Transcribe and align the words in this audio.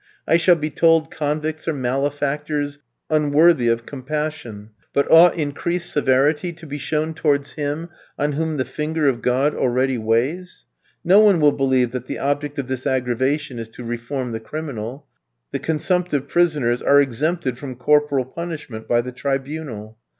I 0.27 0.37
shall 0.37 0.55
be 0.55 0.71
told 0.71 1.11
convicts 1.11 1.67
are 1.67 1.73
malefactors, 1.73 2.79
unworthy 3.11 3.67
of 3.67 3.85
compassion; 3.85 4.71
but 4.93 5.05
ought 5.11 5.35
increased 5.35 5.91
severity 5.91 6.51
to 6.53 6.65
be 6.65 6.79
shown 6.79 7.13
towards 7.13 7.51
him 7.51 7.87
on 8.17 8.31
whom 8.31 8.57
the 8.57 8.65
finger 8.65 9.07
of 9.07 9.21
God 9.21 9.53
already 9.53 9.99
weighs? 9.99 10.65
No 11.03 11.19
one 11.19 11.39
will 11.39 11.51
believe 11.51 11.91
that 11.91 12.07
the 12.07 12.17
object 12.17 12.57
of 12.57 12.67
this 12.67 12.87
aggravation 12.87 13.59
is 13.59 13.67
to 13.69 13.83
reform 13.83 14.31
the 14.31 14.39
criminal. 14.39 15.05
The 15.51 15.59
consumptive 15.59 16.27
prisoners 16.27 16.81
are 16.81 16.99
exempted 16.99 17.59
from 17.59 17.75
corporal 17.75 18.25
punishment 18.25 18.87
by 18.87 19.01
the 19.01 19.11
tribunal. 19.11 19.99